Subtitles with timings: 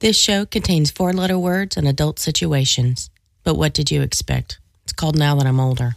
[0.00, 3.10] This show contains four letter words and adult situations.
[3.42, 4.60] But what did you expect?
[4.84, 5.96] It's called Now That I'm Older.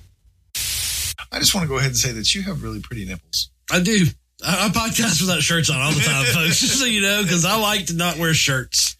[1.32, 3.50] I just want to go ahead and say that you have really pretty nipples.
[3.72, 4.06] I do.
[4.46, 6.60] I, I podcast without shirts on all the time, folks.
[6.60, 8.98] Just so you know, because I like to not wear shirts.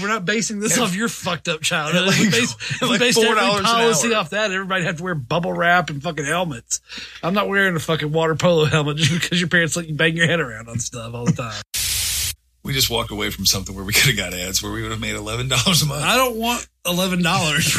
[0.00, 2.06] We're not basing this off your fucked up childhood.
[2.08, 4.50] Like- we based, if we like based $4 every policy off that.
[4.50, 6.80] Everybody have to wear bubble wrap and fucking helmets.
[7.22, 10.16] I'm not wearing a fucking water polo helmet just because your parents let you bang
[10.16, 11.62] your head around on stuff all the time.
[12.66, 14.90] We just walked away from something where we could have got ads where we would
[14.90, 16.02] have made eleven dollars a month.
[16.02, 17.78] I don't want eleven dollars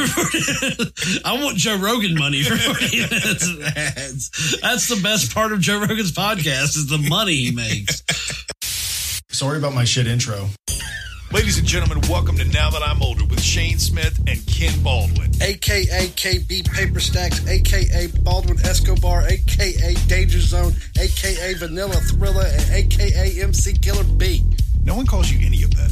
[1.25, 4.61] I want Joe Rogan money for forty minutes of ads.
[4.61, 8.01] That's the best part of Joe Rogan's podcast is the money he makes.
[9.29, 10.47] Sorry about my shit intro.
[11.33, 15.31] Ladies and gentlemen, welcome to Now That I'm Older with Shane Smith and Ken Baldwin.
[15.41, 23.41] aka KB Paper Stacks, aka Baldwin Escobar, aka Danger Zone, aka Vanilla Thriller, and aka
[23.41, 24.45] MC Killer B.
[24.87, 25.91] No one calls you any of that.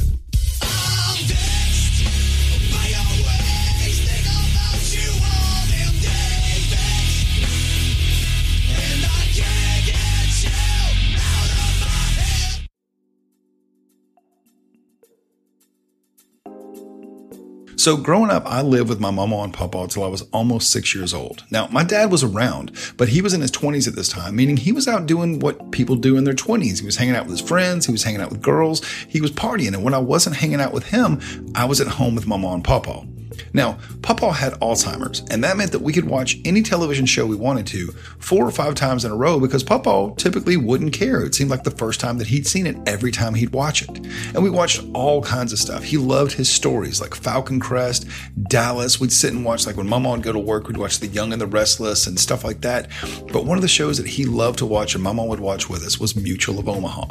[17.86, 20.92] So, growing up, I lived with my mama and papa until I was almost six
[20.92, 21.44] years old.
[21.52, 24.56] Now, my dad was around, but he was in his 20s at this time, meaning
[24.56, 26.80] he was out doing what people do in their 20s.
[26.80, 29.30] He was hanging out with his friends, he was hanging out with girls, he was
[29.30, 29.72] partying.
[29.72, 31.20] And when I wasn't hanging out with him,
[31.54, 33.06] I was at home with mama and papa.
[33.52, 37.36] Now, Papa had Alzheimer's, and that meant that we could watch any television show we
[37.36, 41.22] wanted to four or five times in a row because Papa typically wouldn't care.
[41.22, 43.96] It seemed like the first time that he'd seen it every time he'd watch it.
[44.34, 45.84] And we watched all kinds of stuff.
[45.84, 48.06] He loved his stories like Falcon Crest,
[48.48, 49.00] Dallas.
[49.00, 51.32] We'd sit and watch, like when Mama would go to work, we'd watch The Young
[51.32, 52.88] and the Restless and stuff like that.
[53.32, 55.84] But one of the shows that he loved to watch and Mama would watch with
[55.84, 57.06] us was Mutual of Omaha.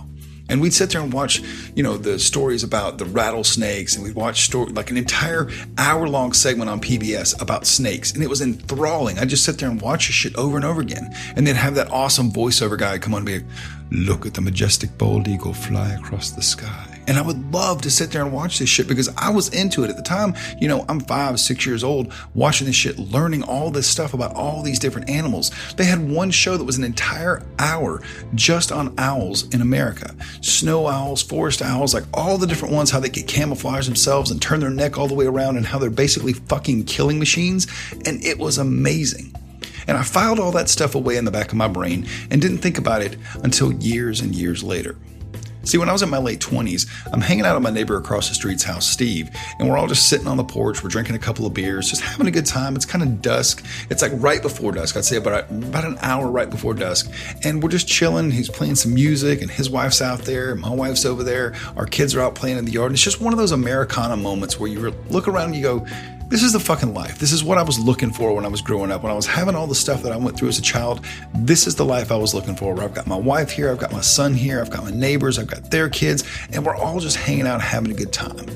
[0.47, 1.41] And we'd sit there and watch,
[1.75, 6.07] you know, the stories about the rattlesnakes, and we'd watch story like an entire hour
[6.07, 9.17] long segment on PBS about snakes, and it was enthralling.
[9.17, 11.75] I'd just sit there and watch this shit over and over again, and then have
[11.75, 13.45] that awesome voiceover guy come on and be like,
[13.91, 17.91] "Look at the majestic bald eagle fly across the sky." And I would love to
[17.91, 20.35] sit there and watch this shit because I was into it at the time.
[20.59, 24.33] You know, I'm five, six years old, watching this shit, learning all this stuff about
[24.35, 25.51] all these different animals.
[25.75, 28.01] They had one show that was an entire hour
[28.33, 32.99] just on owls in America snow owls, forest owls, like all the different ones, how
[32.99, 35.89] they could camouflage themselves and turn their neck all the way around, and how they're
[35.89, 37.67] basically fucking killing machines.
[38.05, 39.35] And it was amazing.
[39.87, 42.59] And I filed all that stuff away in the back of my brain and didn't
[42.59, 44.95] think about it until years and years later.
[45.65, 48.29] See, when I was in my late 20s, I'm hanging out at my neighbor across
[48.29, 50.83] the street's house, Steve, and we're all just sitting on the porch.
[50.83, 52.75] We're drinking a couple of beers, just having a good time.
[52.75, 53.65] It's kind of dusk.
[53.89, 54.95] It's like right before dusk.
[54.95, 57.11] I'd say about, about an hour right before dusk.
[57.43, 58.29] And we're just chilling.
[58.29, 60.53] He's playing some music, and his wife's out there.
[60.53, 61.55] My wife's over there.
[61.75, 62.91] Our kids are out playing in the yard.
[62.91, 65.87] And it's just one of those Americana moments where you look around and you go,
[66.27, 67.19] this is the fucking life.
[67.19, 69.03] This is what I was looking for when I was growing up.
[69.03, 71.05] When I was having all the stuff that I went through as a child,
[71.35, 72.73] this is the life I was looking for.
[72.73, 75.37] Where I've got my wife here, I've got my son here, I've got my neighbors,
[75.37, 78.47] I've got their kids, and we're all just hanging out having a good time.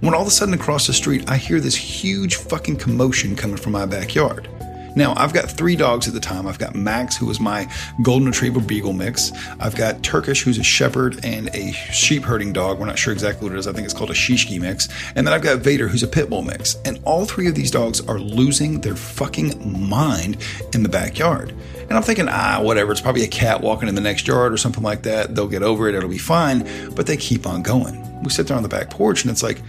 [0.00, 3.56] When all of a sudden across the street, I hear this huge fucking commotion coming
[3.56, 4.48] from my backyard.
[4.94, 6.46] Now, I've got three dogs at the time.
[6.46, 7.68] I've got Max, who is my
[8.02, 9.32] golden retriever beagle mix.
[9.58, 12.78] I've got Turkish, who's a shepherd and a sheep herding dog.
[12.78, 13.66] We're not sure exactly what it is.
[13.66, 14.88] I think it's called a Shishki mix.
[15.16, 16.76] And then I've got Vader, who's a pit bull mix.
[16.84, 20.38] And all three of these dogs are losing their fucking mind
[20.72, 21.54] in the backyard.
[21.82, 22.92] And I'm thinking, ah, whatever.
[22.92, 25.34] It's probably a cat walking in the next yard or something like that.
[25.34, 25.94] They'll get over it.
[25.94, 26.66] It'll be fine.
[26.94, 28.22] But they keep on going.
[28.22, 29.60] We sit there on the back porch and it's like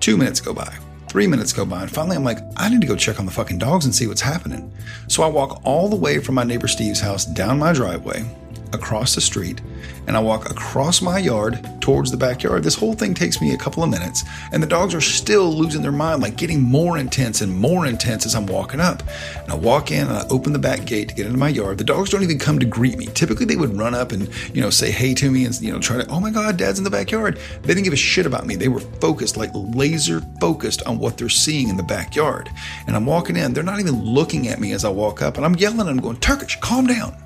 [0.00, 0.76] two minutes go by.
[1.12, 3.32] Three minutes go by, and finally I'm like, I need to go check on the
[3.32, 4.72] fucking dogs and see what's happening.
[5.08, 8.24] So I walk all the way from my neighbor Steve's house down my driveway,
[8.72, 9.60] across the street,
[10.06, 12.62] and I walk across my yard towards the backyard.
[12.62, 15.82] This whole thing takes me a couple of minutes, and the dogs are still losing
[15.82, 19.02] their mind, like getting more intense and more intense as I'm walking up.
[19.42, 21.78] And I walk in and I open the back gate to get into my yard.
[21.78, 23.06] The dogs don't even come to greet me.
[23.06, 25.78] Typically, they would run up and you know say hey to me and you know
[25.78, 27.38] try to, oh my god, dad's in the backyard.
[27.62, 28.56] They didn't give a shit about me.
[28.56, 32.50] They were focused, like laser focused on what they're seeing in the backyard.
[32.86, 33.52] And I'm walking in.
[33.52, 36.16] They're not even looking at me as I walk up, and I'm yelling I'm going,
[36.18, 37.16] Turkish, calm down.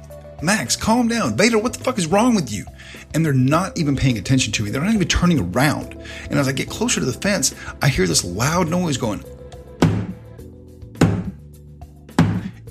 [0.43, 1.37] Max, calm down.
[1.37, 2.67] Vader, what the fuck is wrong with you?
[3.15, 4.71] And they're not even paying attention to me.
[4.71, 5.95] They're not even turning around.
[6.29, 9.25] And as I get closer to the fence, I hear this loud noise going.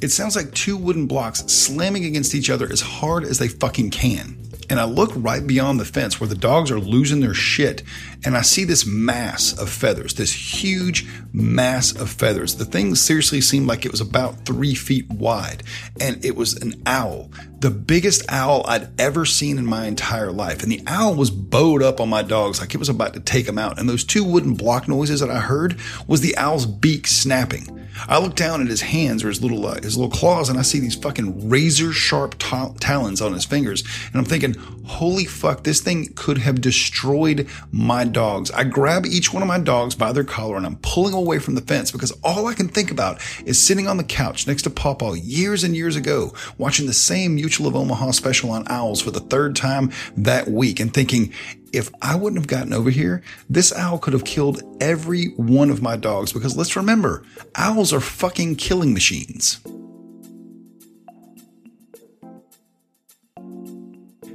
[0.01, 3.89] It sounds like two wooden blocks slamming against each other as hard as they fucking
[3.89, 4.37] can.
[4.69, 7.81] And I look right beyond the fence where the dogs are losing their shit,
[8.25, 12.55] and I see this mass of feathers, this huge mass of feathers.
[12.55, 15.63] The thing seriously seemed like it was about three feet wide,
[15.99, 17.29] and it was an owl.
[17.59, 20.61] The biggest owl I'd ever seen in my entire life.
[20.61, 23.45] And the owl was bowed up on my dogs like it was about to take
[23.45, 23.79] them out.
[23.79, 27.85] And those two wooden block noises that I heard was the owl's beak snapping.
[28.07, 30.63] I look down at his hands or his little uh, his little claws, and I
[30.63, 34.53] see these fucking razor sharp ta- talons on his fingers, and I'm thinking,
[34.85, 38.49] holy fuck, this thing could have destroyed my dogs.
[38.51, 41.55] I grab each one of my dogs by their collar and I'm pulling away from
[41.55, 44.69] the fence because all I can think about is sitting on the couch next to
[44.69, 49.11] Pawpaw years and years ago, watching the same Mutual of Omaha special on owls for
[49.11, 51.33] the third time that week, and thinking,
[51.73, 55.81] if I wouldn't have gotten over here, this owl could have killed every one of
[55.81, 57.23] my dogs because let's remember,
[57.55, 59.59] owls are fucking killing machines.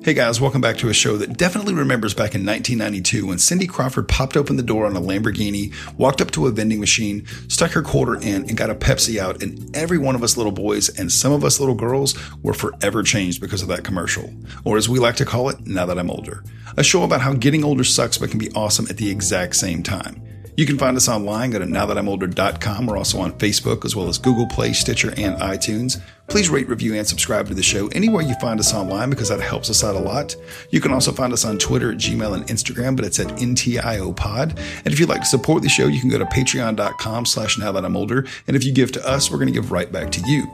[0.03, 3.67] Hey guys, welcome back to a show that definitely remembers back in 1992 when Cindy
[3.67, 7.73] Crawford popped open the door on a Lamborghini, walked up to a vending machine, stuck
[7.73, 10.89] her quarter in, and got a Pepsi out, and every one of us little boys
[10.99, 14.33] and some of us little girls were forever changed because of that commercial.
[14.65, 16.45] Or as we like to call it, now that I'm older.
[16.79, 19.83] A show about how getting older sucks but can be awesome at the exact same
[19.83, 20.23] time.
[20.57, 21.51] You can find us online.
[21.53, 22.87] Go to nowthatimolder.com.
[22.87, 26.03] We're also on Facebook as well as Google Play, Stitcher, and iTunes.
[26.31, 29.41] Please rate, review, and subscribe to the show anywhere you find us online because that
[29.41, 30.37] helps us out a lot.
[30.71, 34.57] You can also find us on Twitter, Gmail, and Instagram, but it's at NTIOPod.
[34.85, 37.73] And if you'd like to support the show, you can go to patreon.com slash now
[37.73, 38.25] that I'm older.
[38.47, 40.49] And if you give to us, we're going to give right back to you.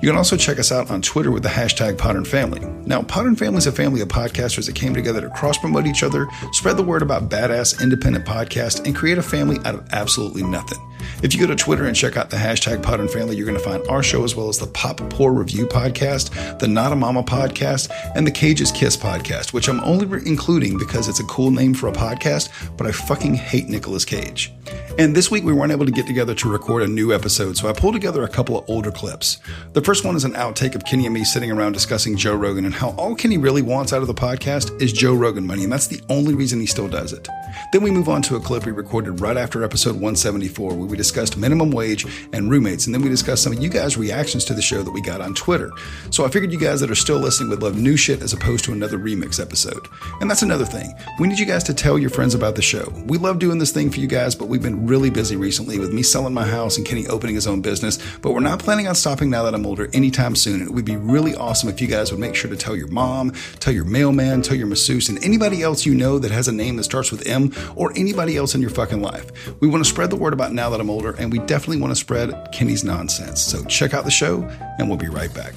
[0.00, 2.60] You can also check us out on Twitter with the hashtag Podern Family.
[2.86, 6.04] Now, Podern Family is a family of podcasters that came together to cross promote each
[6.04, 10.44] other, spread the word about badass independent podcasts, and create a family out of absolutely
[10.44, 10.78] nothing.
[11.22, 13.64] If you go to Twitter and check out the hashtag Podern Family, you're going to
[13.64, 17.22] find our show as well as the Pop Poor Review podcast, the Not a Mama
[17.22, 21.50] podcast, and the Cage's Kiss podcast, which I'm only re- including because it's a cool
[21.50, 24.52] name for a podcast, but I fucking hate Nicolas Cage.
[24.98, 27.68] And this week we weren't able to get together to record a new episode, so
[27.68, 29.38] I pulled together a couple of older clips.
[29.74, 32.64] The first one is an outtake of Kenny and me sitting around discussing Joe Rogan
[32.64, 35.72] and how all Kenny really wants out of the podcast is Joe Rogan money, and
[35.72, 37.28] that's the only reason he still does it.
[37.72, 40.96] Then we move on to a clip we recorded right after episode 174, where we
[40.96, 44.54] discussed minimum wage and roommates, and then we discussed some of you guys' reactions to
[44.54, 45.70] the show that we got on Twitter.
[46.10, 48.64] So I figured you guys that are still listening would love new shit as opposed
[48.66, 49.88] to another remix episode.
[50.20, 50.94] And that's another thing.
[51.18, 52.92] We need you guys to tell your friends about the show.
[53.06, 55.92] We love doing this thing for you guys, but we've been really busy recently with
[55.92, 57.98] me selling my house and Kenny opening his own business.
[58.22, 60.60] But we're not planning on stopping now that I'm older anytime soon.
[60.60, 62.88] And it would be really awesome if you guys would make sure to tell your
[62.88, 66.52] mom, tell your mailman, tell your masseuse, and anybody else you know that has a
[66.52, 69.30] name that starts with M or anybody else in your fucking life.
[69.60, 71.90] We want to spread the word about now that I'm older, and we definitely want
[71.92, 73.40] to spread Kenny's nonsense.
[73.40, 74.42] So check out the show,
[74.78, 75.54] and we'll be right back.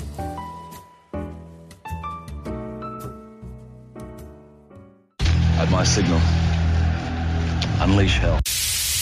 [5.58, 6.20] At my signal,
[7.82, 8.40] unleash hell.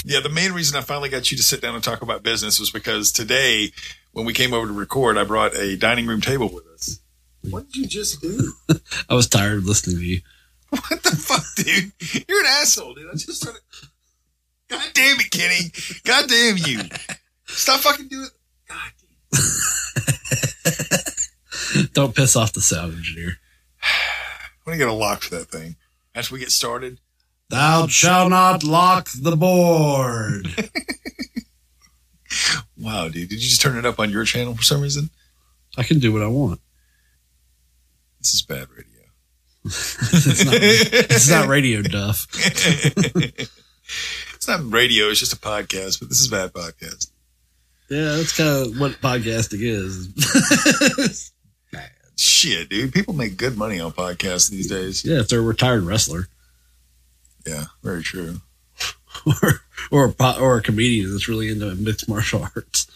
[0.06, 2.60] Yeah, the main reason I finally got you to sit down and talk about business
[2.60, 3.72] was because today,
[4.14, 7.00] when we came over to record, I brought a dining room table with us.
[7.50, 8.54] What did you just do?
[9.10, 10.22] I was tired of listening to you.
[10.70, 11.92] What the fuck, dude?
[12.28, 13.10] You're an asshole, dude.
[13.10, 13.62] I just started.
[14.70, 15.72] God damn it, Kenny.
[16.04, 16.82] God damn you.
[17.46, 18.26] Stop fucking doing.
[18.26, 18.32] It.
[18.68, 18.92] God
[21.74, 21.88] damn.
[21.94, 23.38] Don't piss off the sound engineer.
[23.84, 25.76] I'm gonna get a lock for that thing.
[26.14, 27.00] After we get started.
[27.50, 30.48] Thou shalt not lock the board.
[32.78, 33.30] Wow, dude.
[33.30, 35.10] Did you just turn it up on your channel for some reason?
[35.78, 36.60] I can do what I want.
[38.20, 38.86] This is bad radio.
[39.66, 42.28] It's not, it's not radio duff.
[44.48, 47.12] It's not radio, it's just a podcast, but this is bad podcast.
[47.90, 51.34] Yeah, that's kind of what podcasting is.
[52.16, 52.94] Shit, dude.
[52.94, 55.04] People make good money on podcasts these days.
[55.04, 56.30] yeah, if they're a retired wrestler
[57.46, 58.40] Yeah, very true.
[59.26, 59.60] or
[59.92, 62.88] or a, po- or a comedian that's really into mixed martial arts.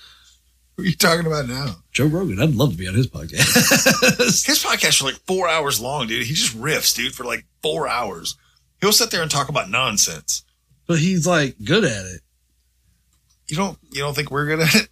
[0.77, 1.75] Who are you talking about now?
[1.91, 4.15] Joe Rogan, I'd love to be on his podcast.
[4.45, 6.25] His podcasts are like four hours long, dude.
[6.27, 8.37] He just riffs, dude, for like four hours.
[8.79, 10.45] He'll sit there and talk about nonsense.
[10.91, 12.21] But he's like good at it.
[13.47, 14.89] You don't you don't think we're good at it?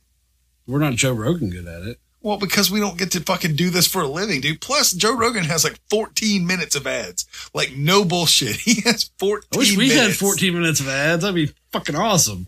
[0.66, 2.00] We're not Joe Rogan good at it.
[2.22, 4.60] Well, because we don't get to fucking do this for a living, dude.
[4.62, 7.26] Plus, Joe Rogan has like 14 minutes of ads.
[7.54, 8.58] Like, no bullshit.
[8.60, 10.20] He has 14 I wish we minutes.
[10.20, 11.22] had 14 minutes of ads.
[11.22, 12.48] That'd be fucking awesome.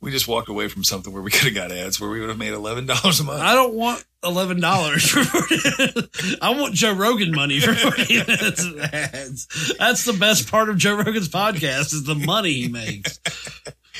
[0.00, 2.28] We just walked away from something where we could have got ads where we would
[2.28, 2.86] have made $11
[3.20, 3.40] a month.
[3.40, 8.64] I don't want eleven dollars for 40 I want Joe Rogan money for 40 minutes
[8.64, 9.74] of ads.
[9.78, 13.20] That's the best part of Joe Rogan's podcast is the money he makes.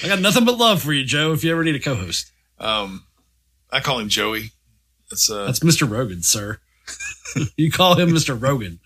[0.03, 2.31] I got nothing but love for you, Joe, if you ever need a co-host.
[2.59, 3.05] Um,
[3.71, 4.53] I call him Joey.
[5.11, 5.89] That's, uh, That's Mr.
[5.91, 6.59] Rogan, sir.
[7.57, 8.41] you call him Mr.
[8.41, 8.81] Rogan.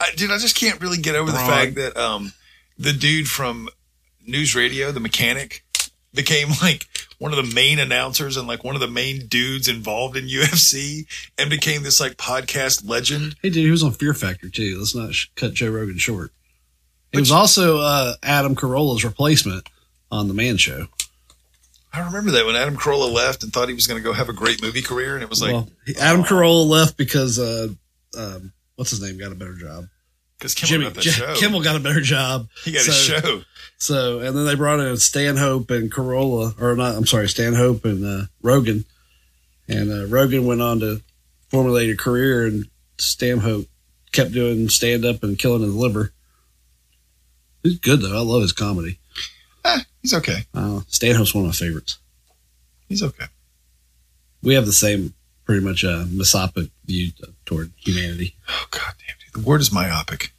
[0.00, 2.32] I, dude, I just can't really get over the fact that um,
[2.78, 3.68] the dude from
[4.24, 5.64] News Radio, the mechanic,
[6.14, 6.86] became like
[7.18, 11.06] one of the main announcers and like one of the main dudes involved in UFC
[11.36, 13.36] and became this like podcast legend.
[13.42, 14.78] Hey, dude, he was on Fear Factor too.
[14.78, 16.32] Let's not sh- cut Joe Rogan short.
[17.12, 19.66] He was also uh, Adam Carolla's replacement
[20.10, 20.86] on the Man Show.
[21.92, 24.28] I remember that when Adam Carolla left and thought he was going to go have
[24.28, 27.68] a great movie career, and it was like well, Adam Carolla left because uh,
[28.16, 29.86] um, what's his name got a better job.
[30.38, 31.34] Because Kimmel Jimmy got that J- show.
[31.36, 32.48] Kimmel got a better job.
[32.64, 33.42] he got so, a show.
[33.78, 38.04] So, and then they brought in Stanhope and Carolla, or not, I'm sorry, Stanhope and
[38.04, 38.84] uh, Rogan.
[39.68, 41.02] And uh, Rogan went on to
[41.48, 42.66] formulate a career, and
[42.98, 43.66] Stanhope
[44.12, 46.12] kept doing stand up and killing his liver.
[47.62, 48.16] He's good, though.
[48.16, 48.98] I love his comedy.
[49.64, 50.46] Eh, he's okay.
[50.54, 51.98] Uh, Stanhope's one of my favorites.
[52.88, 53.26] He's okay.
[54.42, 55.14] We have the same,
[55.48, 57.10] pretty much, a misopic view
[57.46, 58.36] toward humanity.
[58.50, 59.42] Oh god damn, dude.
[59.42, 60.34] The word is myopic.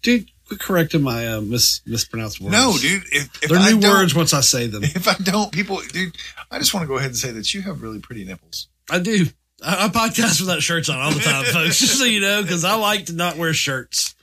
[0.00, 2.52] Dude, quit correcting my uh, mis- mispronounced words.
[2.52, 3.02] No, dude.
[3.12, 4.82] If, if They're I new words once I say them.
[4.84, 6.16] If I don't, people, dude,
[6.50, 8.68] I just want to go ahead and say that you have really pretty nipples.
[8.90, 9.26] I do.
[9.62, 11.78] I, I podcast without shirts on all the time, folks.
[11.78, 14.14] Just so you know, because I like to not wear shirts.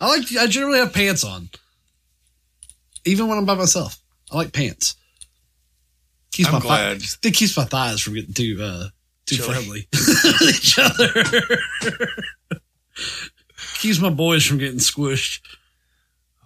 [0.00, 0.22] I like.
[0.38, 1.50] I generally have pants on,
[3.04, 3.98] even when I'm by myself.
[4.32, 4.96] I like pants.
[6.32, 7.02] Keeps I'm my glad.
[7.22, 8.88] It keeps my thighs from getting too uh,
[9.36, 12.58] too friendly with each other.
[13.80, 15.40] keeps my boys from getting squished.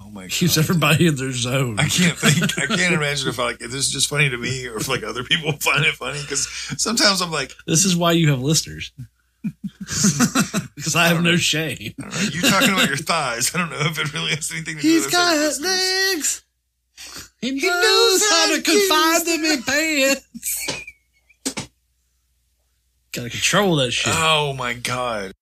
[0.01, 0.31] Oh my god.
[0.31, 1.79] Keeps everybody in their zone.
[1.79, 2.59] I can't think.
[2.59, 4.89] I can't imagine if I like if this is just funny to me or if
[4.89, 8.41] like other people find it funny because sometimes I'm like, This is why you have
[8.41, 8.93] listeners.
[9.79, 11.95] Because I have no shame.
[11.99, 13.55] I don't know, you talking about your thighs.
[13.55, 16.43] I don't know if it really has anything to do He's with got legs.
[17.41, 20.85] He knows, how to confine them in pants.
[23.15, 24.13] Gotta control that shit.
[24.17, 25.33] Oh my god.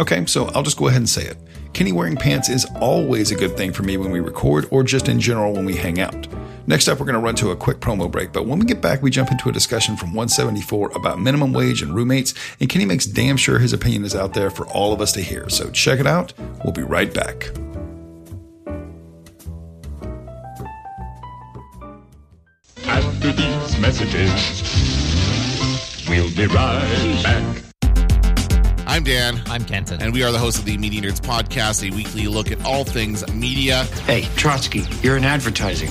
[0.00, 1.36] Okay, so I'll just go ahead and say it.
[1.72, 5.08] Kenny wearing pants is always a good thing for me when we record or just
[5.08, 6.28] in general when we hang out.
[6.68, 8.80] Next up, we're going to run to a quick promo break, but when we get
[8.80, 12.84] back, we jump into a discussion from 174 about minimum wage and roommates, and Kenny
[12.84, 15.48] makes damn sure his opinion is out there for all of us to hear.
[15.48, 16.32] So check it out.
[16.62, 17.50] We'll be right back.
[23.88, 24.30] Messages,
[26.10, 27.62] we'll be right back.
[28.86, 30.02] I'm Dan, I'm Kenton.
[30.02, 32.84] and we are the hosts of the Media Nerds Podcast, a weekly look at all
[32.84, 35.90] things media, Hey, Trotsky, you're in advertising.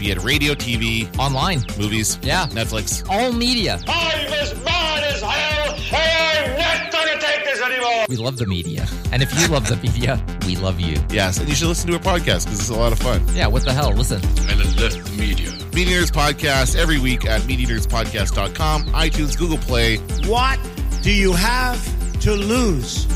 [0.00, 1.62] be it radio, TV, Online.
[1.78, 2.46] movies, Yeah.
[2.48, 3.08] Netflix.
[3.08, 3.78] All media.
[3.86, 8.06] I'm as mad as hell, and I'm not gonna take this anymore.
[8.08, 8.84] We love the media.
[9.12, 10.96] And if you love the media, we love you.
[11.10, 13.24] Yes, and you should listen to our podcast because it's a lot of fun.
[13.32, 13.92] Yeah, what the hell?
[13.92, 14.20] Listen.
[14.50, 15.52] And then left the media.
[15.78, 19.98] Media Nerds Podcast every week at MediaNerdsPodcast.com, iTunes, Google Play.
[20.26, 20.58] What
[21.02, 21.80] do you have
[22.22, 23.06] to lose?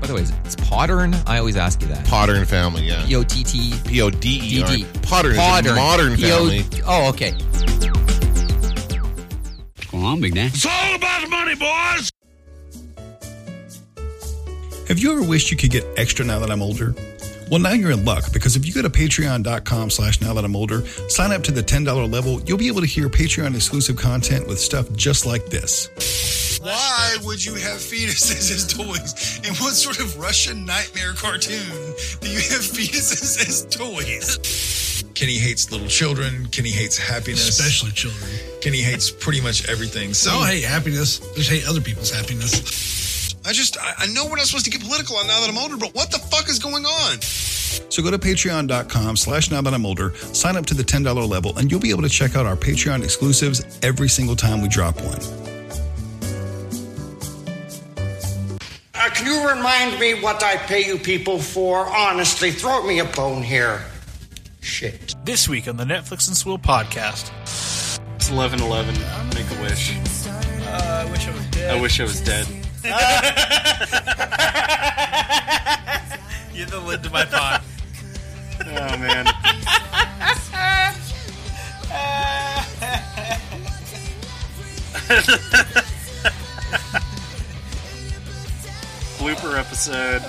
[0.00, 1.12] By the way, it's Pottern.
[1.26, 2.06] I always ask you that.
[2.06, 3.04] Pottern Family, yeah.
[3.04, 4.68] P O T T P O D E R.
[4.68, 4.86] D D.
[5.02, 6.64] Potter is a modern P-O- family.
[6.86, 7.32] Oh, okay.
[9.92, 10.46] Go on, Big Dan.
[10.46, 12.10] It's all about money, boys.
[14.88, 16.94] Have you ever wished you could get extra now that I'm older?
[17.50, 20.56] Well, now you're in luck because if you go to patreon.com slash now that I'm
[20.56, 24.48] older, sign up to the $10 level, you'll be able to hear Patreon exclusive content
[24.48, 25.90] with stuff just like this.
[26.62, 29.40] Why would you have fetuses as toys?
[29.46, 35.04] In what sort of Russian nightmare cartoon do you have fetuses as toys?
[35.14, 36.46] Kenny hates little children.
[36.46, 37.48] Kenny hates happiness.
[37.48, 38.30] Especially children.
[38.60, 40.14] Kenny hates pretty much everything.
[40.14, 41.20] So I don't hate happiness.
[41.20, 42.93] I just hate other people's happiness.
[43.46, 45.58] I just, I, I know we're not supposed to get political on now that I'm
[45.58, 47.20] older, but what the fuck is going on?
[47.20, 51.56] So go to patreon.com slash now that I'm older, sign up to the $10 level,
[51.58, 54.96] and you'll be able to check out our Patreon exclusives every single time we drop
[54.96, 55.18] one.
[58.94, 61.86] Uh, can you remind me what I pay you people for?
[61.86, 63.84] Honestly, throw me a bone here.
[64.60, 65.14] Shit.
[65.24, 67.30] This week on the Netflix and Swill podcast.
[68.16, 68.94] It's 11 11.
[69.34, 69.94] Make a wish.
[70.26, 71.76] Uh, I wish I was dead.
[71.76, 72.63] I wish I was dead.
[72.84, 72.92] Get
[76.68, 77.62] the lid to my pot.
[78.60, 79.24] Oh, man.
[89.18, 90.22] Blooper episode.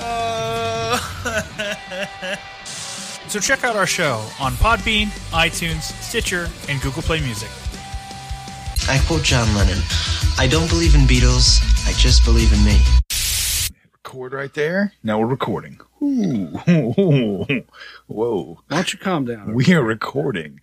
[3.27, 7.49] So check out our show on Podbean, iTunes, Stitcher, and Google Play Music.
[8.87, 9.79] I quote John Lennon
[10.37, 12.79] I don't believe in Beatles, I just believe in me.
[13.93, 14.93] Record right there.
[15.01, 15.79] Now we're recording.
[16.03, 16.47] Ooh.
[18.07, 18.59] Whoa.
[18.67, 19.53] Why don't you calm down?
[19.53, 20.59] We are recording.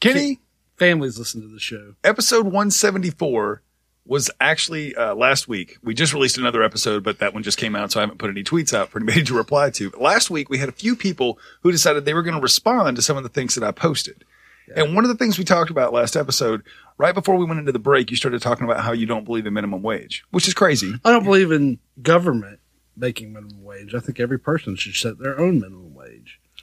[0.00, 0.38] Kenny,
[0.76, 1.94] Families listen to the show.
[2.04, 3.62] episode 174
[4.04, 5.78] was actually uh, last week.
[5.82, 8.30] We just released another episode, but that one just came out, so I haven't put
[8.30, 9.90] any tweets out for anybody to reply to.
[9.90, 12.96] But last week, we had a few people who decided they were going to respond
[12.96, 14.24] to some of the things that I posted.
[14.74, 16.62] And one of the things we talked about last episode,
[16.98, 19.46] right before we went into the break, you started talking about how you don't believe
[19.46, 20.94] in minimum wage, which is crazy.
[21.04, 22.60] I don't believe in government
[22.96, 23.94] making minimum wage.
[23.94, 25.95] I think every person should set their own minimum wage.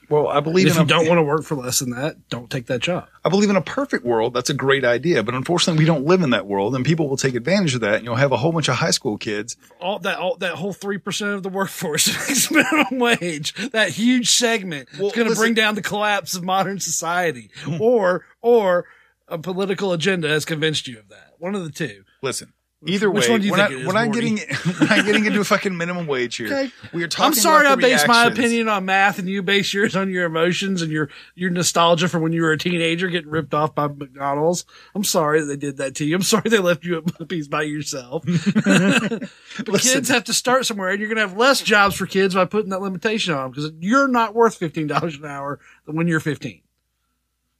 [0.09, 2.29] Well, I believe if in you a- don't want to work for less than that,
[2.29, 3.07] don't take that job.
[3.25, 5.23] I believe in a perfect world, that's a great idea.
[5.23, 7.95] But unfortunately, we don't live in that world, and people will take advantage of that.
[7.95, 9.55] And you'll have a whole bunch of high school kids.
[9.79, 13.53] All that all, that whole three percent of the workforce makes minimum wage.
[13.71, 18.85] That huge segment is going to bring down the collapse of modern society, or or
[19.27, 21.33] a political agenda has convinced you of that.
[21.39, 22.03] One of the two.
[22.21, 22.53] Listen,
[22.87, 24.35] either Which way, one do you we're, not, we're not getting
[24.79, 26.47] we're not getting into a fucking minimum wage here.
[26.47, 26.71] Okay.
[26.93, 27.25] We are talking.
[27.25, 30.81] I'm sorry I base my opinion on math and you base yours on your emotions
[30.81, 34.65] and your your nostalgia from when you were a teenager getting ripped off by McDonald's.
[34.95, 36.15] I'm sorry that they did that to you.
[36.15, 38.23] I'm sorry they left you at Blimpie's by yourself.
[38.25, 42.33] but kids have to start somewhere and you're going to have less jobs for kids
[42.35, 46.19] by putting that limitation on them because you're not worth $15 an hour when you're
[46.19, 46.62] 15.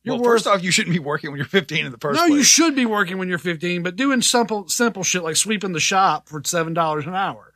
[0.03, 2.27] You're Well, first off, you shouldn't be working when you're 15 in the first no,
[2.27, 2.37] place.
[2.37, 5.79] you should be working when you're 15, but doing simple simple shit like sweeping the
[5.79, 7.53] shop for seven dollars an hour.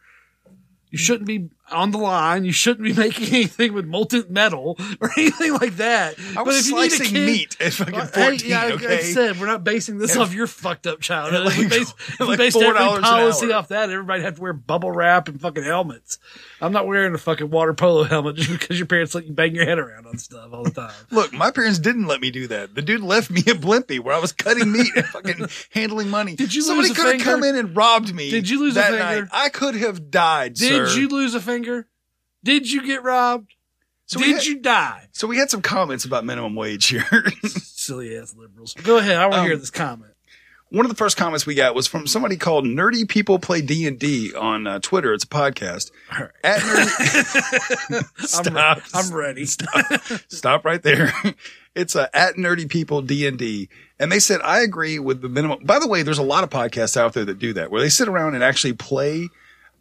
[0.90, 2.46] You shouldn't be on the line.
[2.46, 6.16] You shouldn't be making anything with molten metal or anything like that.
[6.38, 9.02] I was if you need a kid- meat at fucking 14, Hey, yeah, like I
[9.02, 11.46] said, we're not basing this And- off your fucked up childhood.
[11.46, 14.42] Like- if we based, if we based $4 every policy off that, everybody had to
[14.42, 16.20] wear bubble wrap and fucking helmets.
[16.62, 19.54] I'm not wearing a fucking water polo helmet just because your parents let you bang
[19.54, 20.94] your head around on stuff all the time.
[21.12, 22.74] Look, my parents didn't let me do that.
[22.76, 26.36] The dude left me at Blimpie where I was cutting meat and fucking handling money.
[26.36, 28.32] Did you Somebody lose a could have come in and robbed me.
[28.32, 29.00] Did you lose a finger?
[29.00, 29.24] night.
[29.32, 30.54] I could have died.
[30.56, 31.00] Did sir.
[31.00, 31.57] you lose a finger?
[32.44, 33.54] Did you get robbed?
[34.06, 35.08] So Did had- you die?
[35.12, 37.06] So we had some comments about minimum wage here.
[37.46, 38.74] Silly ass liberals.
[38.84, 39.18] Go ahead.
[39.18, 40.14] I want to Um, hear this comment.
[40.70, 43.88] One of the first comments we got was from somebody called Nerdy People Play D
[43.88, 45.14] and D on uh, Twitter.
[45.14, 45.92] It's a podcast.
[46.44, 48.80] At Nerdy, stop.
[48.94, 49.46] I'm ready.
[49.46, 49.86] Stop,
[50.28, 51.14] stop right there.
[51.74, 55.30] It's uh, at Nerdy People D and D, and they said I agree with the
[55.30, 55.64] minimum.
[55.64, 57.90] By the way, there's a lot of podcasts out there that do that, where they
[57.90, 59.30] sit around and actually play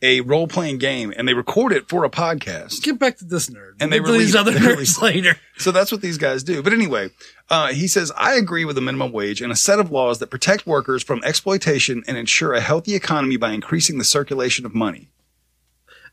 [0.02, 2.82] a role playing game and they record it for a podcast.
[2.82, 3.72] Get back to this nerd.
[3.80, 5.36] And they these release- other nerds later.
[5.58, 6.62] So that's what these guys do.
[6.62, 7.10] But anyway,
[7.48, 10.26] uh, he says, I agree with the minimum wage and a set of laws that
[10.30, 15.08] protect workers from exploitation and ensure a healthy economy by increasing the circulation of money.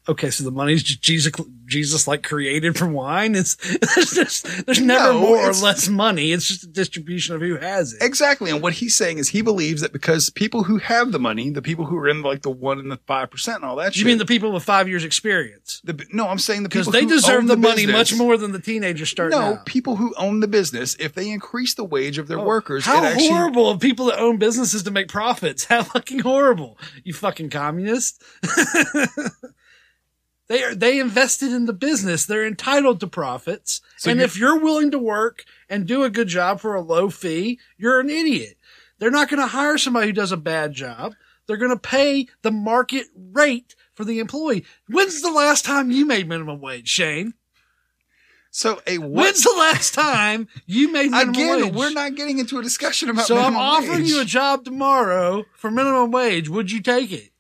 [0.06, 1.32] Okay, so the money's just Jesus,
[1.66, 3.36] Jesus like created from wine.
[3.36, 3.56] It's
[3.96, 6.34] there's, just, there's never No, more or less money.
[6.34, 8.04] It's just a distribution of who has it.
[8.04, 8.52] Exactly.
[8.52, 11.62] And what he's saying is he believes that because people who have the money, the
[11.62, 14.02] people who are in like the one and the five percent and all that You
[14.02, 14.08] shit.
[14.08, 15.80] mean the people with five years experience?
[15.86, 18.36] the, no, I'm saying the Because people they who deserve own the, money much more
[18.36, 19.66] than the teenagers starting No, out.
[19.66, 22.92] people who own the business, if they increase the wage of their oh, workers, Oh,
[22.92, 25.64] How it actually horrible of people that own businesses to make profits.
[25.74, 26.78] How fucking horrible.
[27.06, 28.22] You fucking communist.
[30.48, 32.26] they are, they invested in the business.
[32.26, 33.82] They're entitled to profits.
[33.98, 36.82] So and you- if you're willing to work and do a good job for a
[36.82, 38.58] low fee, you're an idiot.
[39.00, 41.16] They're not going to hire somebody who does a bad job.
[41.48, 44.64] They're going to pay the market rate for the employee.
[44.88, 47.34] When's the last time you made minimum wage, Shane?
[48.50, 49.10] So a what?
[49.12, 51.74] When's the last time you made minimum Again, wage?
[51.74, 54.10] we're not getting into a discussion about So I'm offering wage.
[54.10, 56.48] you a job tomorrow for minimum wage.
[56.50, 57.32] Would you take it?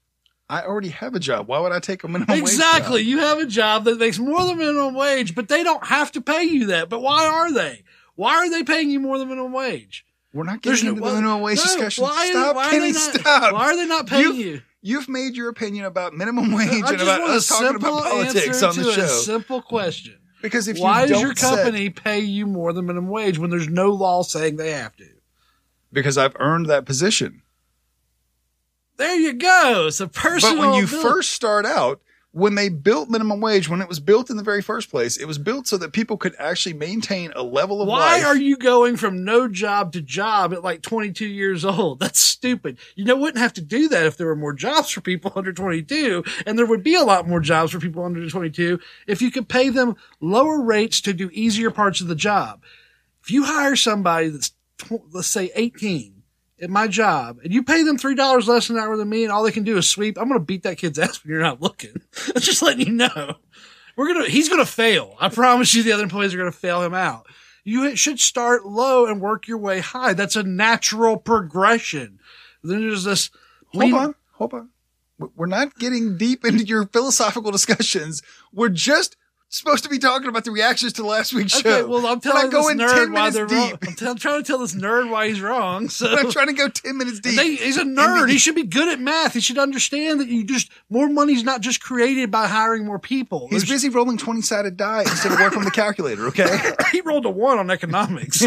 [0.49, 1.47] I already have a job.
[1.47, 2.41] Why would I take a minimum wage?
[2.41, 3.01] exactly.
[3.01, 6.21] You have a job that makes more than minimum wage, but they don't have to
[6.21, 6.89] pay you that.
[6.89, 7.83] But why are they?
[8.15, 10.05] Why are they paying you more than minimum wage?
[10.33, 12.03] We're not There's getting into the minimum wage no, discussion.
[12.03, 13.53] Why, stop, why Kenny, are they not, stop.
[13.53, 14.61] Why are they not paying You've- you?
[14.85, 18.11] You've made your opinion about minimum wage I and just about us talking simple about
[18.11, 19.07] politics on the to a show.
[19.07, 20.17] simple question.
[20.41, 23.49] Because if why you does your set- company pay you more than minimum wage when
[23.49, 25.05] there's no law saying they have to?
[25.93, 27.42] because I've earned that position.
[29.03, 29.89] There you go.
[29.89, 30.55] So personal.
[30.55, 34.29] but when you first start out, when they built minimum wage, when it was built
[34.29, 37.43] in the very first place, it was built so that people could actually maintain a
[37.43, 38.25] level of Why life.
[38.25, 41.99] are you going from no job to job at like 22 years old?
[42.01, 42.77] That's stupid.
[42.95, 45.51] You know, wouldn't have to do that if there were more jobs for people under
[45.53, 49.31] 22, and there would be a lot more jobs for people under 22 if you
[49.31, 52.63] could pay them lower rates to do easier parts of the job.
[53.21, 56.12] If you hire somebody that's, tw- let's say 18
[56.63, 59.43] at my job, and you pay them $3 less an hour than me, and all
[59.43, 61.61] they can do is sweep, I'm going to beat that kid's ass when you're not
[61.61, 62.01] looking.
[62.33, 63.35] I'm just letting you know.
[63.95, 65.15] We're gonna, he's gonna fail.
[65.19, 67.27] I promise you the other employees are gonna fail him out.
[67.63, 70.13] You should start low and work your way high.
[70.13, 72.17] That's a natural progression.
[72.63, 73.29] Then there's this.
[73.67, 74.69] Hold we- on, hold on.
[75.35, 78.23] We're not getting deep into your philosophical discussions.
[78.51, 79.15] We're just
[79.57, 81.87] supposed to be talking about the reactions to last week's Okay, show.
[81.87, 83.57] well, I'm telling this nerd 10 why minutes they're deep.
[83.57, 83.77] wrong.
[83.87, 85.89] I'm, tell- I'm trying to tell this nerd why he's wrong.
[85.93, 87.35] So But I'm trying to go 10 minutes deep.
[87.35, 88.29] They- he's a nerd.
[88.29, 89.33] He should be good at math.
[89.33, 93.47] He should understand that you just more money's not just created by hiring more people.
[93.49, 96.71] He's There's- busy rolling 20 sided die instead of working on the calculator, okay?
[96.91, 98.41] he rolled a one on economics.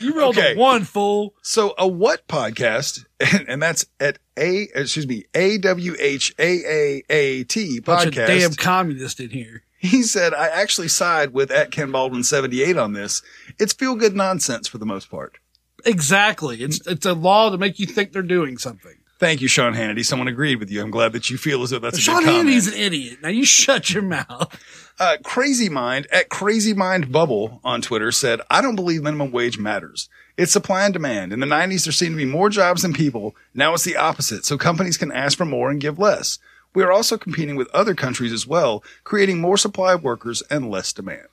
[0.00, 0.54] you rolled Okay.
[0.54, 1.34] a one, fool.
[1.42, 3.04] So a what podcast,
[3.48, 7.84] and that's at a excuse me a w h a a a t podcast.
[7.84, 9.62] Bunch of damn communists in here.
[9.78, 13.22] He said, "I actually side with at Ken Baldwin seventy eight on this.
[13.58, 15.38] It's feel good nonsense for the most part."
[15.84, 16.62] Exactly.
[16.62, 18.94] It's it's a law to make you think they're doing something.
[19.18, 20.02] Thank you, Sean Hannity.
[20.02, 20.80] Someone agreed with you.
[20.80, 22.48] I'm glad that you feel as though that's a Sean good comment.
[22.48, 23.18] Hannity's an idiot.
[23.22, 24.58] Now you shut your mouth.
[24.98, 29.58] Uh, Crazy Mind at Crazy Mind Bubble on Twitter said, I don't believe minimum wage
[29.58, 30.08] matters.
[30.40, 31.34] It's supply and demand.
[31.34, 33.36] In the 90s, there seemed to be more jobs than people.
[33.52, 34.46] Now it's the opposite.
[34.46, 36.38] So companies can ask for more and give less.
[36.72, 40.70] We are also competing with other countries as well, creating more supply of workers and
[40.70, 41.28] less demand.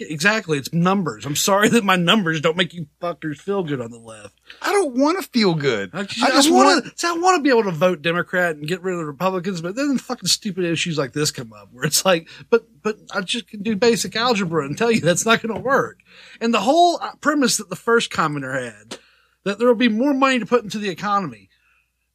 [0.00, 0.58] Exactly.
[0.58, 1.26] It's numbers.
[1.26, 4.40] I'm sorry that my numbers don't make you fuckers feel good on the left.
[4.62, 5.90] I don't want to feel good.
[5.92, 7.06] I I just, just want to.
[7.06, 9.76] I want to be able to vote Democrat and get rid of the Republicans, but
[9.76, 13.48] then fucking stupid issues like this come up where it's like, but but I just
[13.48, 16.00] can do basic algebra and tell you that's not going to work.
[16.40, 18.98] And the whole uh, premise that the first commenter had
[19.44, 21.49] that there will be more money to put into the economy.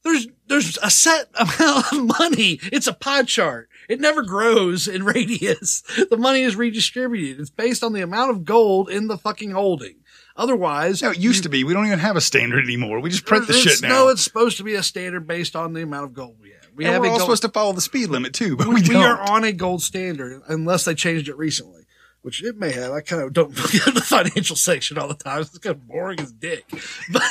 [0.06, 2.60] There's there's a set amount of money.
[2.72, 3.68] It's a pie chart.
[3.89, 5.84] It never grows in radius.
[6.10, 7.41] The money is redistributed.
[7.41, 9.96] It's based on the amount of gold in the fucking holding.
[10.38, 11.63] Otherwise, No, it used to be.
[11.63, 13.00] We don't even have a standard anymore.
[13.00, 13.89] We just print the shit now.
[13.89, 16.70] No, it's supposed to be a standard based on the amount of gold we have.
[16.76, 18.76] We and have we're all gold, supposed to follow the speed limit too, but we,
[18.76, 19.02] we, don't.
[19.02, 21.85] are on a gold standard unless they changed it recently,
[22.26, 22.92] which it may have.
[22.92, 25.42] I kind of don't go to the financial section all the time.
[25.42, 26.66] It's kind of boring as dick.
[27.12, 27.22] But,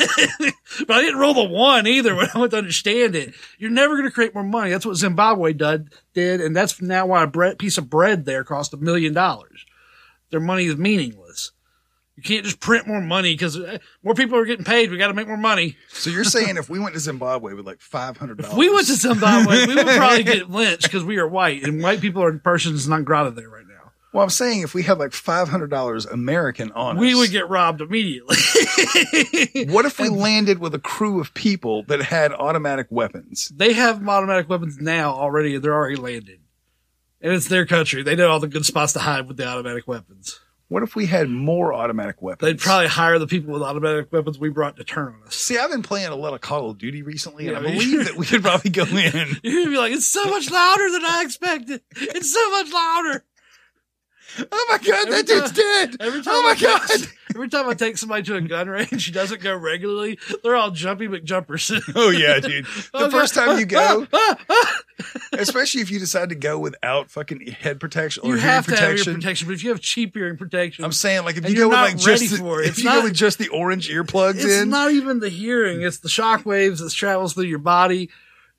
[0.86, 3.34] but I didn't roll the one either when I went to understand it.
[3.58, 4.70] You're never going to create more money.
[4.70, 8.44] That's what Zimbabwe did, did, and that's now why a bread, piece of bread there
[8.44, 9.66] cost a million dollars.
[10.30, 11.50] Their money is meaningless.
[12.16, 14.90] You can't just print more money because eh, more people are getting paid.
[14.90, 15.76] We got to make more money.
[15.88, 18.86] so you're saying if we went to Zimbabwe with like five hundred dollars, we went
[18.86, 22.32] to Zimbabwe, we would probably get lynched because we are white and white people are
[22.38, 23.63] persons non grata there right now.
[24.14, 27.30] Well, I'm saying if we had like five hundred dollars American on We us, would
[27.32, 28.36] get robbed immediately.
[29.66, 33.48] What if we landed with a crew of people that had automatic weapons?
[33.48, 36.38] they have automatic weapons now already, and they're already landed.
[37.20, 38.04] And it's their country.
[38.04, 40.38] They know all the good spots to hide with the automatic weapons.
[40.68, 42.48] What if we had more automatic weapons?
[42.48, 45.34] They'd probably hire the people with automatic weapons we brought to turn on us.
[45.34, 48.16] See, I've been playing a lot of Call of Duty recently, and I believe that
[48.16, 49.38] we could probably go in.
[49.42, 51.80] You're gonna be like, it's so much louder than I expected.
[51.96, 53.24] It's so much louder.
[54.50, 55.96] Oh my god, Every that dude's dead!
[56.00, 56.88] Every time Oh I my god!
[56.88, 60.18] take- every time I take somebody to a gun range, she doesn't go regularly.
[60.42, 61.70] They're all jumpy McJumpers.
[61.96, 62.64] Oh yeah, dude.
[62.66, 63.46] The Oh, first God.
[63.46, 64.80] time you go, Ah, ah,
[65.34, 68.70] especially if you decide to go without fucking head protection or you hearing have to
[68.72, 69.14] have protection.
[69.14, 71.78] protection, but if you have cheap hearing protection, I'm saying, like, if you go with
[71.78, 74.70] like just the, it, if you not- go with just the orange earplugs it's in,
[74.70, 78.10] not even the hearing; it's the shock waves that travels through your body.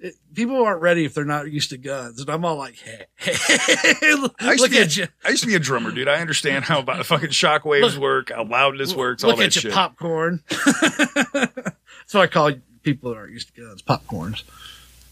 [0.05, 3.07] It, people aren't ready if they're not used to guns, and I'm all like, hey,
[4.13, 5.07] look I used, to be at a, you.
[5.23, 6.07] I used to be a drummer, dude.
[6.07, 9.55] I understand how about fucking shockwaves Look- work, how loudness works, all Look that at
[9.55, 9.73] you, shit.
[9.73, 10.43] popcorn.
[10.73, 12.51] That's what I call
[12.83, 14.43] people that aren't used to guns, popcorns,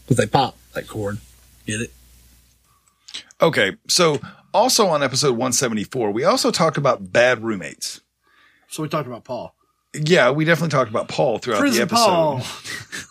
[0.04, 1.18] because they pop like corn.
[1.66, 1.92] Get it?
[3.42, 4.20] Okay, so
[4.52, 8.00] also on episode 174, we also talked about bad roommates.
[8.68, 9.54] So we talked about Paul.
[9.92, 12.04] Yeah, we definitely talked about Paul throughout Prison the episode.
[12.06, 12.42] Paul.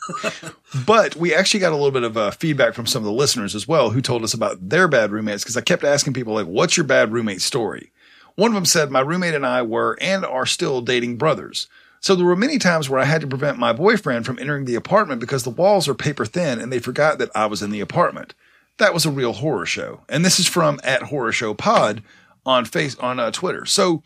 [0.85, 3.53] But we actually got a little bit of uh, feedback from some of the listeners
[3.55, 6.47] as well who told us about their bad roommates because I kept asking people, like,
[6.47, 7.91] what's your bad roommate story?
[8.35, 11.67] One of them said, My roommate and I were and are still dating brothers.
[11.99, 14.75] So there were many times where I had to prevent my boyfriend from entering the
[14.75, 17.79] apartment because the walls are paper thin and they forgot that I was in the
[17.79, 18.33] apartment.
[18.77, 20.01] That was a real horror show.
[20.09, 22.03] And this is from at Horror Show Pod
[22.45, 23.65] on face on uh, Twitter.
[23.65, 24.03] So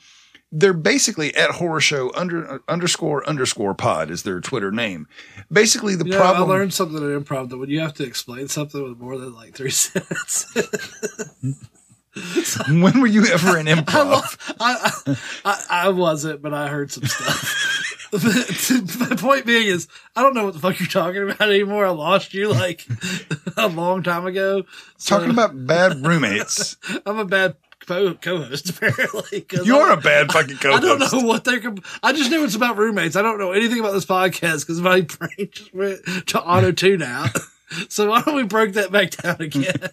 [0.51, 5.07] they're basically at horror show under underscore underscore pod is their Twitter name.
[5.51, 6.49] Basically, the You know, problem.
[6.49, 9.33] I learned something in improv that when you have to explain something with more than
[9.33, 10.55] like three sentences,
[12.69, 14.55] when were you ever in improv?
[14.59, 17.83] I, I, I wasn't, but I heard some stuff.
[18.11, 21.85] the point being is, I don't know what the fuck you're talking about anymore.
[21.85, 22.85] I lost you like
[23.57, 24.63] a long time ago.
[24.97, 26.77] So Talking about bad roommates.
[27.05, 27.57] I'm a bad
[27.87, 29.45] co-host apparently.
[29.63, 30.83] You're a bad fucking co-host.
[30.83, 31.59] I don't know what they're.
[31.59, 33.15] comp- I just knew it's about roommates.
[33.15, 37.01] I don't know anything about this podcast because my brain just went to auto tune
[37.01, 37.29] out.
[37.89, 39.89] so why don't we break that back down again?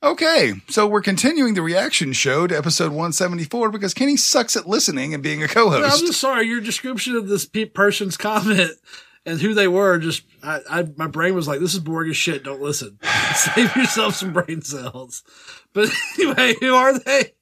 [0.00, 5.12] Okay, so we're continuing the reaction show to episode 174 because Kenny sucks at listening
[5.12, 5.80] and being a co-host.
[5.80, 6.46] No, I'm just sorry.
[6.46, 8.70] Your description of this pe- person's comment
[9.28, 9.98] and who they were.
[9.98, 12.44] Just I, I my brain was like, this is boring as shit.
[12.44, 12.98] Don't listen.
[13.34, 15.22] Save yourself some brain cells.
[15.72, 17.34] But anyway, who are they?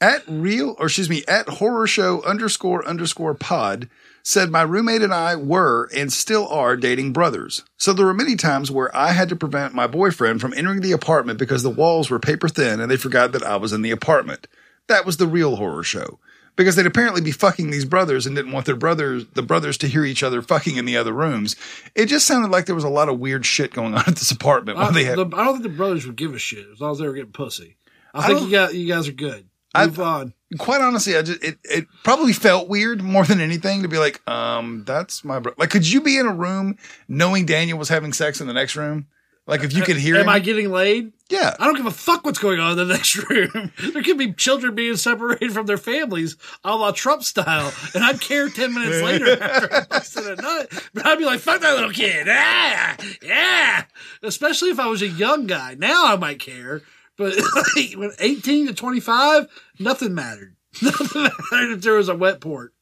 [0.00, 3.88] At real, or excuse me, at horror show underscore underscore pod
[4.24, 7.64] said my roommate and I were and still are dating brothers.
[7.76, 10.92] So there were many times where I had to prevent my boyfriend from entering the
[10.92, 13.90] apartment because the walls were paper thin and they forgot that I was in the
[13.90, 14.46] apartment.
[14.88, 16.18] That was the real horror show.
[16.54, 19.88] Because they'd apparently be fucking these brothers and didn't want their brothers, the brothers to
[19.88, 21.56] hear each other fucking in the other rooms.
[21.94, 24.30] It just sounded like there was a lot of weird shit going on at this
[24.30, 25.16] apartment while I, they had.
[25.16, 27.14] the- I don't think the brothers would give a shit as long as they were
[27.14, 27.76] getting pussy.
[28.12, 29.48] I I think you got you guys are good.
[29.74, 30.34] I- Move on.
[30.58, 34.20] quite honestly, I just it, it probably felt weird more than anything to be like,
[34.28, 35.54] um, that's my bro.
[35.56, 36.76] Like, could you be in a room
[37.08, 39.06] knowing Daniel was having sex in the next room?
[39.46, 40.18] Like, if you could hear it.
[40.20, 41.12] Am him, I getting laid?
[41.28, 43.72] yeah, I don't give a fuck what's going on in the next room.
[43.92, 48.20] there could be children being separated from their families, a la Trump style, and I'd
[48.20, 50.88] care ten minutes later after busted a nut.
[50.94, 53.84] But I'd be like, "Fuck that little kid!" Ah, yeah.
[54.22, 55.74] Especially if I was a young guy.
[55.74, 56.82] Now I might care,
[57.16, 57.34] but
[57.76, 59.48] like, when eighteen to twenty-five,
[59.80, 60.54] nothing mattered.
[60.80, 62.74] Nothing mattered if there was a wet port.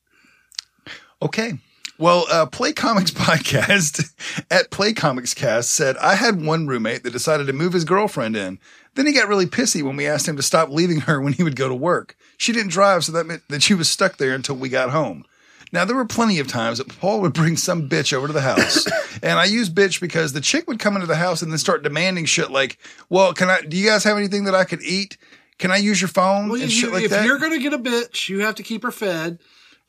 [1.23, 1.55] Okay.
[2.01, 4.13] Well, uh, Play Comics Podcast
[4.51, 8.37] at Play Comics Cast said, I had one roommate that decided to move his girlfriend
[8.37, 8.59] in.
[8.95, 11.43] Then he got really pissy when we asked him to stop leaving her when he
[11.43, 12.17] would go to work.
[12.39, 15.27] She didn't drive, so that meant that she was stuck there until we got home.
[15.73, 18.41] Now, there were plenty of times that Paul would bring some bitch over to the
[18.41, 18.87] house.
[19.23, 21.83] and I use bitch because the chick would come into the house and then start
[21.83, 22.79] demanding shit like,
[23.11, 25.19] well, can I, do you guys have anything that I could eat?
[25.59, 26.49] Can I use your phone?
[26.49, 27.27] Well, and you- shit like if that.
[27.27, 29.39] you're going to get a bitch, you have to keep her fed.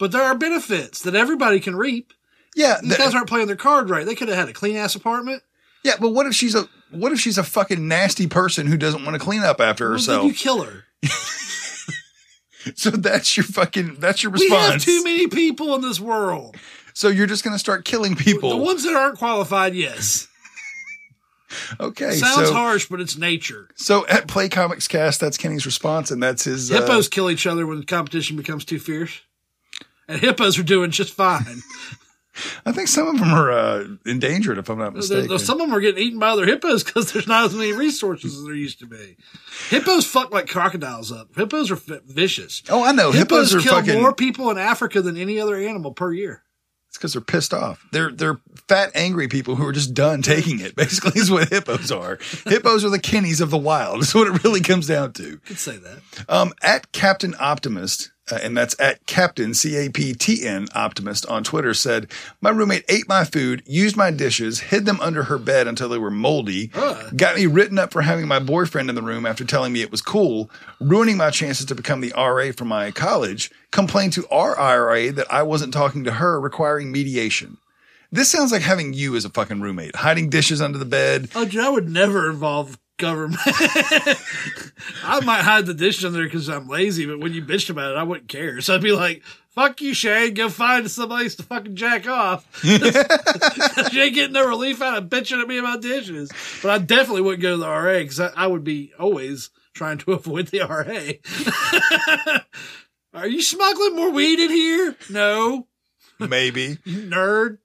[0.01, 2.11] But there are benefits that everybody can reap.
[2.55, 2.79] yeah.
[2.81, 4.03] These the- guys aren't playing their card right.
[4.03, 5.43] They could have had a clean ass apartment.
[5.83, 9.05] Yeah, but what if she's a what if she's a fucking nasty person who doesn't
[9.05, 10.21] want to clean up after Well, herself?
[10.21, 10.83] then you kill her.
[12.75, 14.51] so that's your fucking that's your response.
[14.51, 16.55] We have too many people in this world.
[16.93, 18.49] so you're just gonna start killing people.
[18.49, 20.27] The ones that aren't qualified, yes.
[21.79, 23.67] okay, Sounds so harsh, but it's nature.
[23.75, 26.71] so at Play Comics Cast, that's Kenny's response, and that's his.
[26.71, 29.21] uh, Hippos kill each other when the competition becomes too fierce.
[30.11, 31.61] And hippos are doing just fine.
[32.65, 35.27] I think some of them are uh, endangered, if I'm not mistaken.
[35.27, 37.73] there- Some of them are getting eaten by other hippos because there's not as many
[37.73, 39.17] resources as there used to be.
[39.69, 41.35] Hippos fuck like crocodiles up.
[41.35, 42.63] Hippos are fi- vicious.
[42.69, 43.11] oh, I know.
[43.11, 44.01] Hippos, are kill fucking.
[44.01, 46.43] more people in Africa than any other animal per year.
[46.87, 47.85] It's because they're pissed off.
[47.93, 50.75] They're they're fat, angry people who are just done taking it.
[50.77, 52.17] Basically, is what hippos are.
[52.45, 54.01] hippos are the Kennies of the wild.
[54.01, 55.37] Is what it really comes down to.
[55.45, 55.99] Could say that.
[56.27, 61.25] Um, at Captain Optimist, uh, and that's at Captain C A P T N Optimist
[61.25, 65.37] on Twitter said, "My roommate ate my food, used my dishes, hid them under her
[65.37, 66.67] bed until they were moldy,
[67.15, 69.91] got me written up for having my boyfriend in the room after telling me it
[69.91, 74.57] was cool, ruining my chances to become the RA for my college, complained to our
[74.59, 77.57] IRA that I wasn't talking to her, requiring mediation."
[78.13, 81.29] This sounds like having you as a fucking roommate, hiding dishes under the bed.
[81.33, 83.41] Oh, dude, I would never involve government.
[85.03, 87.91] I might hide the dishes in there because I'm lazy, but when you bitched about
[87.91, 88.61] it, I wouldn't care.
[88.61, 90.33] So I'd be like, fuck you, Shane.
[90.35, 92.47] Go find somebody to fucking jack off.
[92.63, 96.31] you ain't getting no relief out of bitching at me about dishes.
[96.61, 99.97] But I definitely wouldn't go to the RA because I, I would be always trying
[99.99, 102.39] to avoid the RA.
[103.13, 104.95] Are you smuggling more weed in here?
[105.09, 105.67] No.
[106.29, 106.77] Maybe.
[106.85, 107.57] You nerd.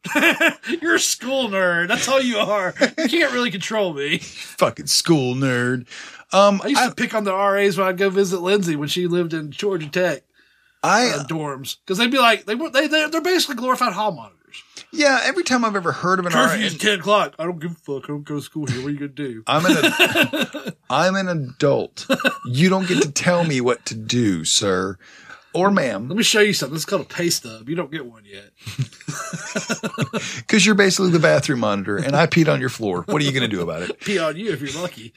[0.82, 1.88] You're a school nerd.
[1.88, 2.74] That's all you are.
[2.98, 4.18] You can't really control me.
[4.18, 5.86] Fucking school nerd.
[6.32, 9.06] Um, I used to pick on the RAs when I'd go visit Lindsay when she
[9.06, 10.22] lived in Georgia Tech
[10.82, 14.12] I uh, dorms because they'd be like they were they they're, they're basically glorified hall
[14.12, 14.36] monitors.
[14.92, 17.34] Yeah, every time I've ever heard of an Curfew's RA, ten o'clock.
[17.38, 18.04] I don't give a fuck.
[18.04, 18.80] I don't go to school here.
[18.82, 19.42] What are you gonna do?
[19.48, 22.06] I'm an I'm an adult.
[22.46, 24.98] You don't get to tell me what to do, sir
[25.56, 26.76] or ma'am, Let me show you something.
[26.76, 27.68] It's called a pay stub.
[27.68, 28.50] You don't get one yet.
[30.36, 33.02] because you're basically the bathroom monitor, and I peed on your floor.
[33.06, 33.98] What are you going to do about it?
[34.00, 35.12] Pee on you if you're lucky.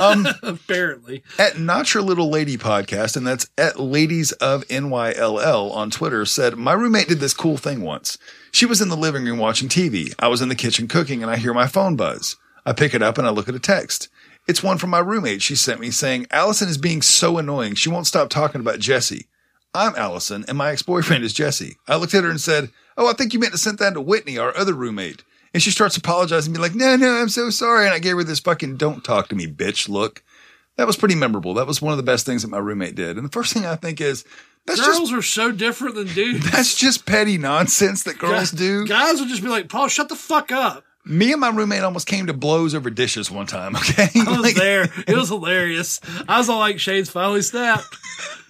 [0.00, 1.22] Um, Apparently.
[1.38, 6.56] at Not Your Little Lady podcast, and that's at Ladies of NYLL on Twitter, said,
[6.56, 8.18] My roommate did this cool thing once.
[8.52, 10.14] She was in the living room watching TV.
[10.18, 12.36] I was in the kitchen cooking, and I hear my phone buzz.
[12.64, 14.08] I pick it up and I look at a text.
[14.48, 17.74] It's one from my roommate she sent me saying, Allison is being so annoying.
[17.74, 19.26] She won't stop talking about Jesse.
[19.76, 21.76] I'm Allison, and my ex boyfriend is Jesse.
[21.86, 24.00] I looked at her and said, Oh, I think you meant to send that to
[24.00, 25.22] Whitney, our other roommate.
[25.52, 27.84] And she starts apologizing, be like, No, no, I'm so sorry.
[27.86, 30.22] And I gave her this fucking don't talk to me, bitch look.
[30.76, 31.54] That was pretty memorable.
[31.54, 33.16] That was one of the best things that my roommate did.
[33.16, 34.24] And the first thing I think is,
[34.66, 36.50] that's Girls just are so different than dudes.
[36.50, 38.86] that's just petty nonsense that girls Guys- do.
[38.86, 40.84] Guys would just be like, Paul, shut the fuck up.
[41.04, 43.76] Me and my roommate almost came to blows over dishes one time.
[43.76, 44.88] Okay, I was there.
[45.06, 46.00] It was hilarious.
[46.28, 47.86] I was all like, Shane's finally snapped.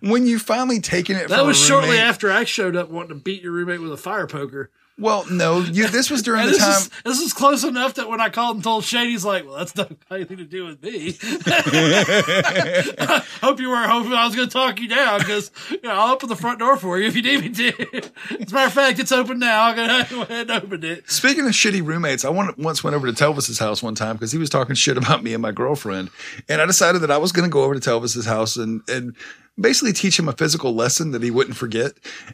[0.00, 3.42] when you finally taken it, That was shortly after I showed up wanting to beat
[3.42, 4.70] your roommate with a fire poker.
[5.00, 5.88] Well, no, you.
[5.88, 6.76] This was during the this time.
[6.76, 9.56] Is, this is close enough that when I called and told Shane, he's like, "Well,
[9.56, 14.46] that's not anything to do with me." I hope you were hoping I was going
[14.48, 17.16] to talk you down because you know, I'll open the front door for you if
[17.16, 17.96] you need me to.
[18.42, 19.68] As a matter of fact, it's open now.
[19.68, 21.10] I'm going to go ahead and open it.
[21.10, 24.38] Speaking of shitty roommates, I once went over to Telvis's house one time because he
[24.38, 26.10] was talking shit about me and my girlfriend,
[26.46, 29.16] and I decided that I was going to go over to Telvis's house and and
[29.60, 31.92] basically teach him a physical lesson that he wouldn't forget.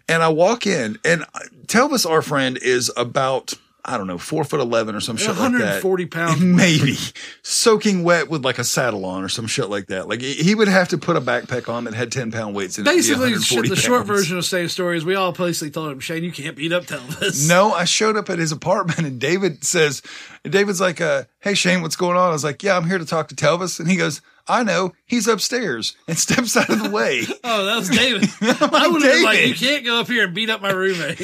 [0.08, 1.24] And I walk in, and
[1.66, 3.54] Telvis, our friend, is about.
[3.88, 5.80] I don't know, four foot eleven or some shit like that.
[5.84, 6.40] 140 pounds.
[6.42, 6.96] maybe
[7.42, 10.08] soaking wet with like a saddle on or some shit like that.
[10.08, 12.82] Like he would have to put a backpack on that had ten pound weights in
[12.82, 12.84] it.
[12.86, 16.00] to be Basically, the short version of same story is we all basically told him,
[16.00, 17.48] Shane, you can't beat up Telvis.
[17.48, 20.02] No, I showed up at his apartment and David says,
[20.42, 22.30] David's like, uh, hey Shane, what's going on?
[22.30, 23.78] I was like, yeah, I'm here to talk to Telvis.
[23.78, 27.24] And he goes, I know, he's upstairs and steps out of the way.
[27.44, 28.28] Oh, that was David.
[28.40, 30.70] I'm I would have been like, you can't go up here and beat up my
[30.72, 31.22] roommate.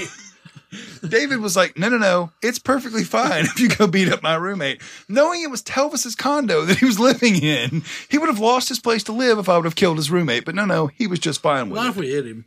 [1.07, 4.35] David was like, no, no, no, it's perfectly fine if you go beat up my
[4.37, 4.81] roommate.
[5.09, 8.79] Knowing it was Telvis's condo that he was living in, he would have lost his
[8.81, 10.45] place to live if I would have killed his roommate.
[10.47, 11.91] But no, no, he was just fine with Not it.
[11.91, 12.47] if we hit him.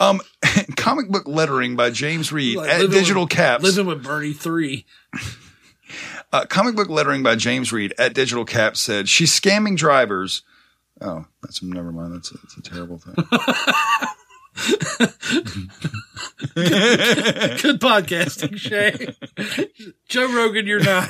[0.00, 0.20] Um,
[0.76, 3.62] comic book lettering by James Reed Like at Digital with- Caps.
[3.64, 4.84] Living with Bernie 3.
[6.34, 10.42] Uh, comic book lettering by James Reed at Digital Cap said she's scamming drivers.
[11.00, 12.12] Oh, that's never mind.
[12.12, 13.14] That's a, that's a terrible thing.
[16.56, 19.14] Good podcasting, Shay.
[20.08, 21.08] Joe Rogan, you're not.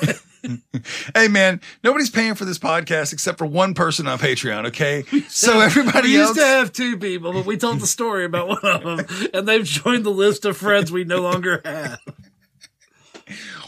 [1.16, 4.66] hey man, nobody's paying for this podcast except for one person on Patreon.
[4.66, 6.36] Okay, so everybody we else.
[6.36, 9.48] used to have two people, but we told the story about one of them, and
[9.48, 11.98] they've joined the list of friends we no longer have.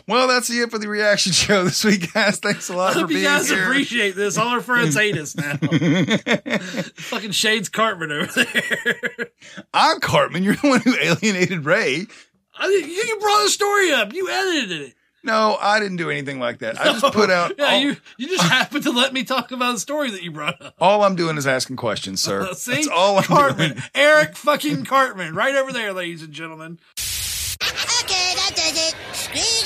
[0.08, 2.38] Well, that's it for the reaction show this week, guys.
[2.38, 3.64] Thanks a lot I for hope you being guys here.
[3.64, 4.38] appreciate this.
[4.38, 5.56] All our friends hate us now.
[6.96, 9.28] Fucking Shades Cartman over there.
[9.74, 10.42] I'm Cartman.
[10.44, 12.06] You're the one who alienated Ray.
[12.58, 14.12] I think you you brought the story up.
[14.14, 14.94] You edited it.
[15.24, 16.80] No, I didn't do anything like that.
[16.80, 17.54] I just put out.
[17.58, 20.30] Yeah, all, you you just happened to let me talk about the story that you
[20.30, 20.74] brought up.
[20.80, 22.46] all I'm doing is asking questions, sir.
[22.54, 23.82] See, That's all I'm Cartman, doing.
[23.94, 26.78] Eric fucking Cartman, right over there, ladies and gentlemen.
[27.60, 28.94] Okay, that does it.
[29.12, 29.65] Screw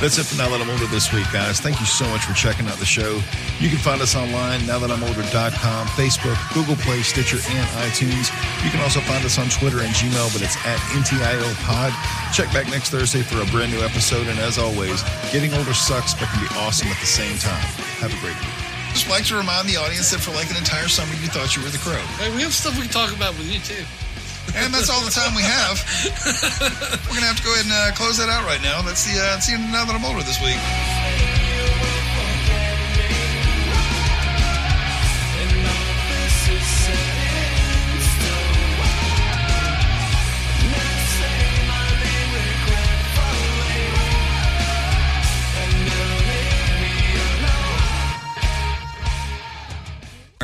[0.00, 1.60] That's it for Now That I'm Older this week, guys.
[1.60, 3.20] Thank you so much for checking out the show.
[3.60, 8.32] You can find us online, nowthatimolder.com, Facebook, Google Play, Stitcher, and iTunes.
[8.64, 11.92] You can also find us on Twitter and Gmail, but it's at NTIO Pod.
[12.32, 14.26] Check back next Thursday for a brand new episode.
[14.26, 15.04] And as always,
[15.36, 17.60] getting older sucks, but can be awesome at the same time.
[18.00, 18.56] Have a great week.
[18.96, 21.62] Just like to remind the audience that for like an entire summer, you thought you
[21.62, 22.00] were the crow.
[22.16, 23.84] Hey, we have stuff we can talk about with you too.
[24.56, 25.78] And that's all the time we have.
[27.08, 28.82] We're to have to go ahead and uh, close that out right now.
[28.82, 30.58] That's the, uh, that's the Now That I'm Older this week.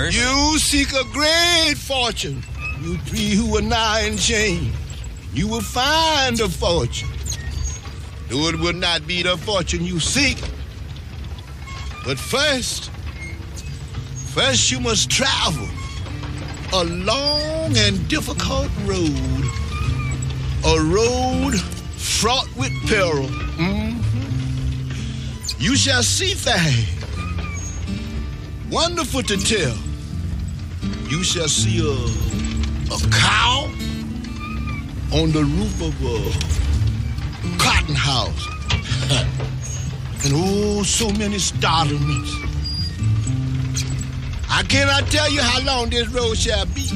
[0.08, 2.42] You seek a great fortune,
[2.80, 4.72] you three who are nigh in shame.
[5.32, 7.08] You will find a fortune.
[8.28, 10.38] Though it will not be the fortune you seek.
[12.04, 12.90] But first,
[14.34, 15.68] first you must travel
[16.72, 19.44] a long and difficult road.
[20.64, 21.60] A road
[21.96, 23.28] fraught with peril.
[23.58, 24.02] Mhm.
[25.60, 26.88] You shall see things
[28.70, 29.76] wonderful to tell.
[31.08, 31.94] You shall see a,
[32.90, 33.64] a cow
[35.12, 38.46] on the roof of a cotton house.
[40.24, 42.30] and oh, so many startlings.
[44.48, 46.88] I cannot tell you how long this road shall be,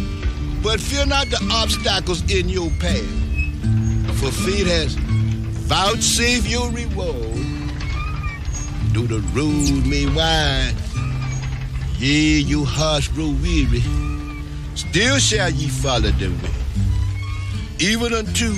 [0.62, 3.20] but fear not the obstacles in your path.
[4.18, 7.16] For fate has vouchsafed your reward.
[8.92, 10.76] Though the road may wind,
[11.98, 13.82] Yea, your hearts grow weary,
[14.74, 16.54] still shall ye follow the way,
[17.78, 18.52] even unto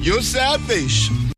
[0.00, 1.27] your salvation.